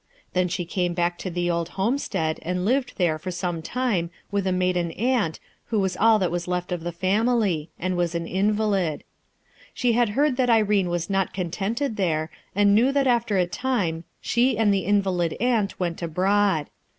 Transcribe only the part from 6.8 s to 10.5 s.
the family, and wag an invalid She had heard that